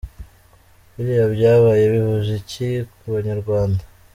Biriya 0.93 1.25
byabaye 1.35 1.83
bivuze 1.93 2.31
iki 2.41 2.67
ku 2.97 3.05
banyarwanda? 3.15 3.81